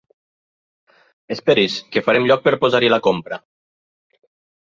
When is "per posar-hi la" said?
2.47-2.99